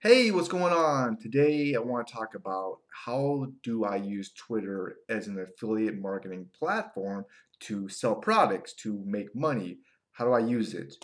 [0.00, 1.16] Hey, what's going on?
[1.16, 6.46] Today I want to talk about how do I use Twitter as an affiliate marketing
[6.56, 7.24] platform
[7.60, 9.78] to sell products, to make money.
[10.12, 10.94] How do I use it?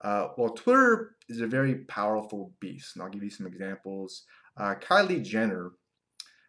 [0.00, 4.24] Uh, well, Twitter is a very powerful beast, and I'll give you some examples.
[4.56, 5.70] Uh, Kylie Jenner,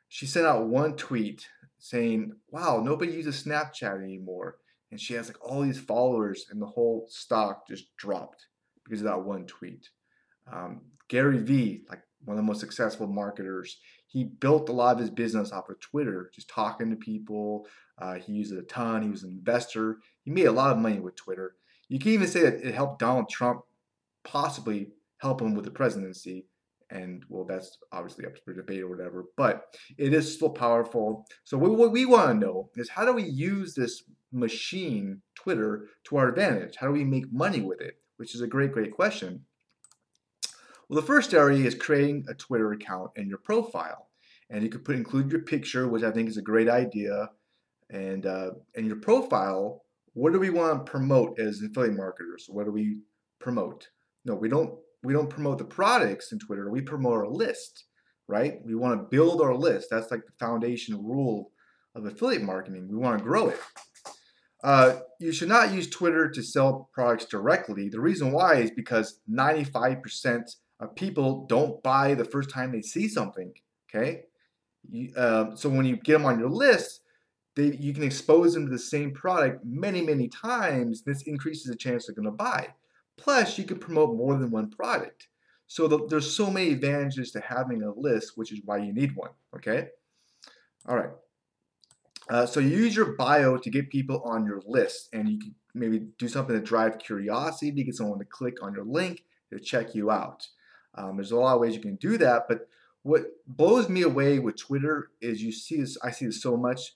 [0.07, 1.47] she sent out one tweet
[1.77, 4.57] saying, "Wow, nobody uses Snapchat anymore,"
[4.89, 8.47] and she has like all these followers, and the whole stock just dropped
[8.83, 9.89] because of that one tweet.
[10.51, 14.99] Um, Gary Vee, like one of the most successful marketers, he built a lot of
[14.99, 17.67] his business off of Twitter, just talking to people.
[17.99, 19.03] Uh, he used it a ton.
[19.03, 19.99] He was an investor.
[20.23, 21.55] He made a lot of money with Twitter.
[21.89, 23.61] You can even say that it helped Donald Trump
[24.23, 26.45] possibly help him with the presidency.
[26.91, 31.27] And well, that's obviously up for debate or whatever, but it is still powerful.
[31.43, 36.17] So, what we want to know is how do we use this machine, Twitter, to
[36.17, 36.77] our advantage?
[36.77, 37.97] How do we make money with it?
[38.17, 39.45] Which is a great, great question.
[40.89, 44.07] Well, the first area is creating a Twitter account and your profile.
[44.49, 47.29] And you could put include your picture, which I think is a great idea.
[47.91, 52.47] And uh, and your profile, what do we want to promote as affiliate marketers?
[52.49, 52.97] What do we
[53.39, 53.87] promote?
[54.25, 56.71] No, we don't we don't promote the products in Twitter.
[56.71, 57.85] We promote our list,
[58.27, 58.59] right?
[58.65, 59.89] We want to build our list.
[59.91, 61.51] That's like the foundation rule
[61.95, 62.87] of affiliate marketing.
[62.89, 63.59] We want to grow it.
[64.63, 67.89] Uh, you should not use Twitter to sell products directly.
[67.89, 70.49] The reason why is because 95%
[70.79, 73.53] uh, people don't buy the first time they see something.
[73.89, 74.23] Okay,
[74.89, 77.01] you, uh, so when you get them on your list,
[77.55, 81.03] they, you can expose them to the same product many, many times.
[81.03, 82.69] This increases the chance they're going to buy.
[83.17, 85.27] Plus, you can promote more than one product.
[85.67, 89.15] So the, there's so many advantages to having a list, which is why you need
[89.15, 89.31] one.
[89.55, 89.89] Okay.
[90.87, 91.11] All right.
[92.29, 95.55] Uh, so you use your bio to get people on your list, and you can
[95.73, 99.59] maybe do something to drive curiosity to get someone to click on your link to
[99.59, 100.47] check you out.
[100.95, 102.67] Um, there's a lot of ways you can do that, but
[103.03, 105.97] what blows me away with Twitter is you see this.
[106.03, 106.95] I see this so much.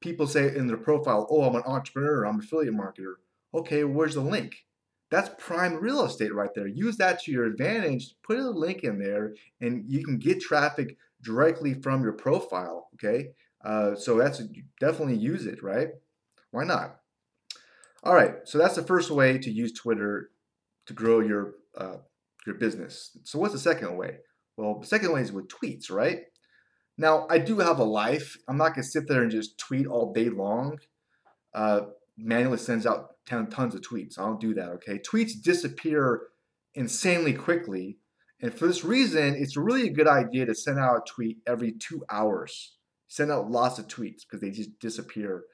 [0.00, 2.24] People say in their profile, "Oh, I'm an entrepreneur.
[2.24, 3.14] I'm an affiliate marketer."
[3.52, 4.66] Okay, where's the link?
[5.10, 6.66] That's prime real estate right there.
[6.66, 8.14] Use that to your advantage.
[8.22, 12.88] Put a link in there, and you can get traffic directly from your profile.
[12.94, 13.30] Okay,
[13.64, 14.42] uh, so that's
[14.80, 15.88] definitely use it, right?
[16.50, 17.00] Why not?
[18.04, 20.30] All right, so that's the first way to use Twitter
[20.86, 21.96] to grow your uh,
[22.46, 23.16] your business.
[23.24, 24.18] So what's the second way?
[24.56, 26.20] Well, the second way is with tweets, right?
[26.96, 28.36] Now, I do have a life.
[28.48, 30.78] I'm not going to sit there and just tweet all day long.
[31.52, 31.80] Uh,
[32.16, 34.18] manually sends out ton, tons of tweets.
[34.18, 34.98] I don't do that, okay?
[34.98, 36.22] Tweets disappear
[36.74, 37.98] insanely quickly.
[38.40, 41.72] And for this reason, it's really a good idea to send out a tweet every
[41.72, 42.76] two hours.
[43.08, 45.44] Send out lots of tweets because they just disappear.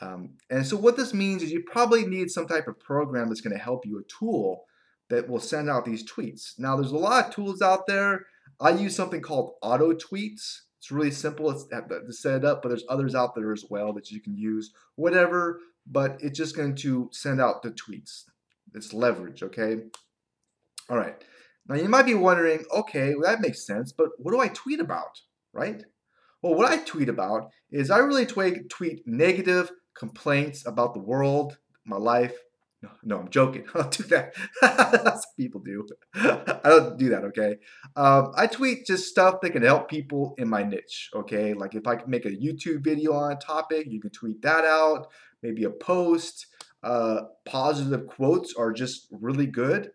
[0.00, 3.40] Um, and so, what this means is you probably need some type of program that's
[3.40, 4.64] going to help you, a tool
[5.10, 6.58] that will send out these tweets.
[6.58, 8.26] Now, there's a lot of tools out there.
[8.60, 10.60] I use something called Auto Tweets.
[10.78, 14.10] It's really simple to set it up, but there's others out there as well that
[14.10, 14.72] you can use.
[14.96, 18.24] Whatever, but it's just going to send out the tweets.
[18.74, 19.82] It's leverage, okay?
[20.88, 21.22] All right.
[21.68, 24.80] Now you might be wondering, okay, well, that makes sense, but what do I tweet
[24.80, 25.20] about,
[25.52, 25.82] right?
[26.42, 31.98] Well, what I tweet about is I really tweet negative complaints about the world, my
[31.98, 32.34] life,
[32.82, 33.64] no, no, I'm joking.
[33.74, 34.34] I don't do that.
[34.60, 35.86] That's what people do.
[36.14, 37.56] I don't do that, okay?
[37.96, 41.52] Um, I tweet just stuff that can help people in my niche, okay?
[41.52, 44.64] Like if I can make a YouTube video on a topic, you can tweet that
[44.64, 45.08] out.
[45.42, 46.46] Maybe a post.
[46.82, 49.90] Uh, positive quotes are just really good.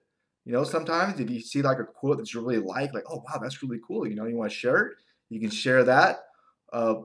[0.46, 3.24] You know, sometimes if you see like a quote that you really like, like, oh,
[3.28, 4.08] wow, that's really cool.
[4.08, 4.94] You know, you want to share it,
[5.30, 6.18] you can share that.
[6.72, 6.96] Uh,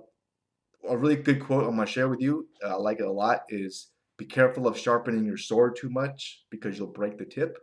[0.88, 3.12] a really good quote I'm going to share with you, uh, I like it a
[3.12, 3.88] lot, is
[4.20, 7.56] be careful of sharpening your sword too much because you'll break the tip.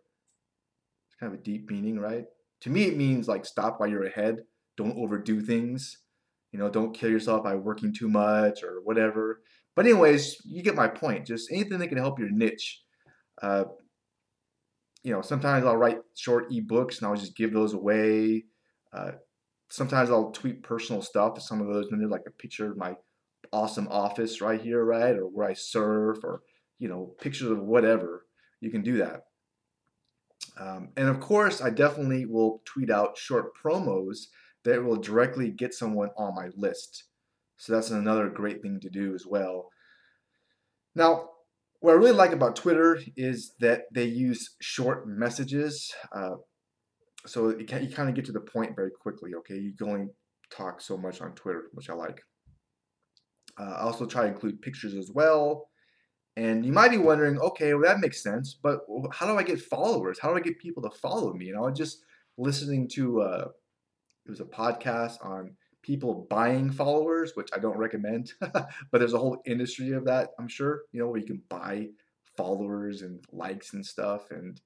[1.07, 2.25] It's kind of a deep meaning, right?
[2.61, 4.39] To me, it means like stop while you're ahead.
[4.75, 5.99] Don't overdo things.
[6.51, 9.41] You know, don't kill yourself by working too much or whatever.
[9.75, 11.27] But anyways, you get my point.
[11.27, 12.81] Just anything that can help your niche.
[13.39, 13.65] Uh,
[15.03, 18.45] you know, sometimes I'll write short ebooks and I'll just give those away.
[18.91, 19.11] Uh,
[19.69, 21.35] sometimes I'll tweet personal stuff.
[21.35, 22.95] to Some of those, and there's like a picture of my
[23.51, 25.15] awesome office right here, right?
[25.15, 26.41] Or where I surf or,
[26.79, 28.25] you know, pictures of whatever.
[28.61, 29.23] You can do that.
[30.59, 34.27] Um, and of course, I definitely will tweet out short promos
[34.63, 37.05] that will directly get someone on my list.
[37.57, 39.69] So that's another great thing to do as well.
[40.95, 41.29] Now,
[41.79, 45.93] what I really like about Twitter is that they use short messages.
[46.11, 46.35] Uh,
[47.25, 49.55] so you, you kind of get to the point very quickly, okay?
[49.55, 50.07] You can only
[50.49, 52.21] talk so much on Twitter, which I like.
[53.57, 55.69] Uh, I also try to include pictures as well.
[56.35, 58.81] And you might be wondering, okay, well, that makes sense, but
[59.11, 60.19] how do I get followers?
[60.21, 61.45] How do I get people to follow me?
[61.45, 62.03] You know, just
[62.37, 63.47] listening to uh,
[64.25, 69.17] it was a podcast on people buying followers, which I don't recommend, but there's a
[69.17, 71.87] whole industry of that, I'm sure, you know, where you can buy
[72.35, 74.29] followers and likes and stuff.
[74.29, 74.59] And,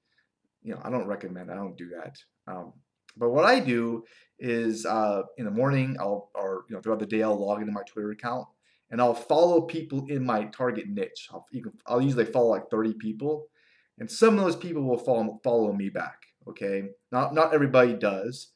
[0.63, 2.17] you know, I don't recommend, I don't do that.
[2.47, 2.73] Um,
[3.15, 4.03] but what I do
[4.39, 7.71] is uh, in the morning, I'll, or, you know, throughout the day, I'll log into
[7.71, 8.47] my Twitter account
[8.91, 11.29] and I'll follow people in my target niche.
[11.31, 13.47] I'll, can, I'll usually follow like 30 people
[14.01, 16.25] and some of those people will follow, follow me back.
[16.47, 16.85] Okay.
[17.11, 18.47] Not, not everybody does.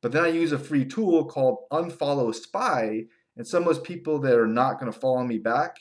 [0.00, 3.04] But then I use a free tool called Unfollow Spy,
[3.36, 5.76] and some of those people that are not going to follow me back,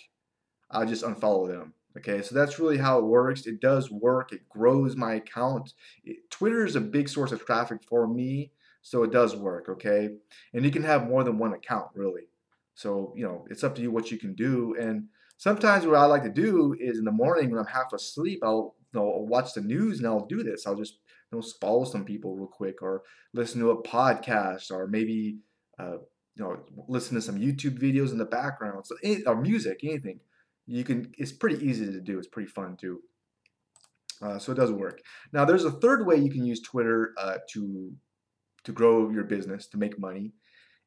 [0.70, 1.74] I just unfollow them.
[1.98, 3.46] Okay, so that's really how it works.
[3.46, 4.34] It does work.
[4.34, 5.74] It grows my account.
[6.04, 8.52] It, Twitter is a big source of traffic for me,
[8.82, 9.70] so it does work.
[9.70, 10.10] Okay,
[10.54, 12.28] and you can have more than one account really.
[12.76, 14.76] So you know, it's up to you what you can do.
[14.80, 18.40] And sometimes what I like to do is in the morning when I'm half asleep,
[18.44, 20.66] I'll you know I'll watch the news and I'll do this.
[20.66, 21.00] I'll just
[21.32, 23.04] you know, follow some people real quick or
[23.34, 25.40] listen to a podcast or maybe,
[25.80, 25.98] uh,
[26.36, 28.96] you know, listen to some YouTube videos in the background so,
[29.26, 30.20] or music, anything.
[30.66, 32.18] You can, it's pretty easy to do.
[32.18, 33.02] It's pretty fun too.
[34.22, 35.02] Uh, so it does work.
[35.34, 37.94] Now there's a third way you can use Twitter uh, to
[38.64, 40.32] to grow your business to make money,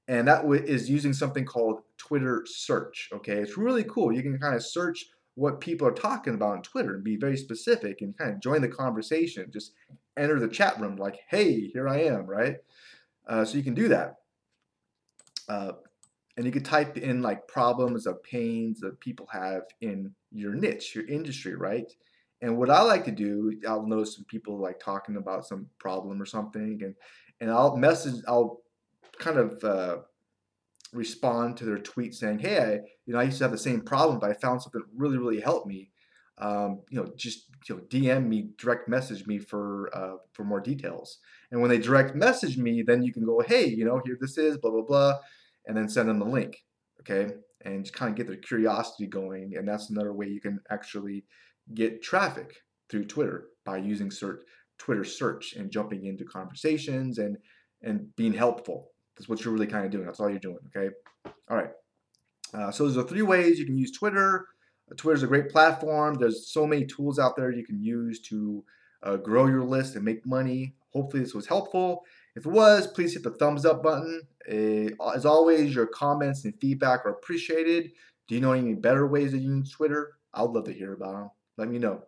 [0.08, 3.08] and that is using something called Twitter search.
[3.12, 4.12] Okay, it's really cool.
[4.12, 7.36] You can kind of search what people are talking about on Twitter and be very
[7.36, 9.50] specific and kind of join the conversation.
[9.52, 9.72] Just
[10.16, 12.56] enter the chat room like, hey, here I am, right?
[13.28, 14.16] Uh, so you can do that.
[15.48, 15.72] Uh,
[16.36, 20.94] and you can type in like problems or pains that people have in your niche,
[20.94, 21.90] your industry, right?
[22.42, 26.20] And what I like to do, I'll notice some people like talking about some problem
[26.20, 26.94] or something, and
[27.40, 28.60] and I'll message, I'll
[29.18, 29.96] kind of uh,
[30.92, 32.72] respond to their tweet saying, "Hey, I,
[33.06, 35.18] you know, I used to have the same problem, but I found something that really,
[35.18, 35.90] really helped me.
[36.38, 40.60] Um, you know, just you know, DM me, direct message me for uh, for more
[40.60, 41.18] details.
[41.50, 44.38] And when they direct message me, then you can go, hey, you know, here this
[44.38, 45.14] is, blah blah blah,
[45.66, 46.56] and then send them the link,
[47.00, 47.32] okay,
[47.64, 49.54] and just kind of get their curiosity going.
[49.56, 51.24] And that's another way you can actually
[51.74, 52.54] get traffic
[52.88, 54.42] through Twitter by using search,
[54.78, 57.36] Twitter search and jumping into conversations and
[57.82, 58.90] and being helpful.
[59.16, 60.06] That's what you're really kind of doing.
[60.06, 60.94] That's all you're doing, okay?
[61.48, 61.70] All right.
[62.52, 64.46] Uh, so there's three ways you can use Twitter.
[64.96, 66.14] Twitter is a great platform.
[66.14, 68.64] There's so many tools out there you can use to
[69.02, 70.74] uh, grow your list and make money.
[70.92, 72.04] Hopefully, this was helpful.
[72.36, 74.22] If it was, please hit the thumbs up button.
[74.48, 77.90] Uh, as always, your comments and feedback are appreciated.
[78.28, 80.14] Do you know any better ways to use Twitter?
[80.34, 81.30] I'd love to hear about them.
[81.56, 82.02] Let me know.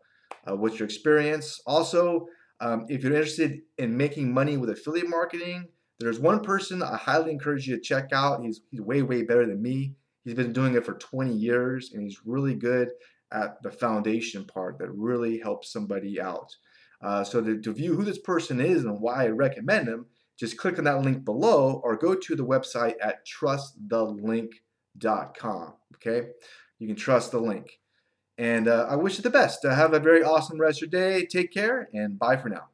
[0.46, 1.60] Uh, what's your experience?
[1.66, 2.26] Also,
[2.60, 7.32] um, if you're interested in making money with affiliate marketing, there's one person I highly
[7.32, 8.42] encourage you to check out.
[8.42, 9.94] He's, he's way, way better than me.
[10.24, 12.90] He's been doing it for 20 years and he's really good
[13.32, 16.54] at the foundation part that really helps somebody out.
[17.02, 20.06] Uh, so to, to view who this person is and why I recommend him,
[20.38, 25.74] just click on that link below or go to the website at trustthelink.com.
[25.96, 26.28] Okay,
[26.78, 27.80] you can trust the link.
[28.36, 29.64] And uh, I wish you the best.
[29.64, 31.26] Uh, have a very awesome rest of your day.
[31.26, 32.68] Take care and bye for now.